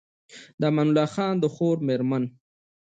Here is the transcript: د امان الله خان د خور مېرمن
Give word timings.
د 0.59 0.61
امان 0.69 0.87
الله 0.89 1.07
خان 1.13 1.33
د 1.39 1.45
خور 1.53 1.77
مېرمن 1.87 2.23